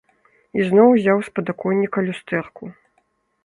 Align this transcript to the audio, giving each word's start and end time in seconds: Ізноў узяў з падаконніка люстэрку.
Ізноў 0.61 0.87
узяў 0.93 1.17
з 1.27 1.35
падаконніка 1.37 2.07
люстэрку. 2.11 2.63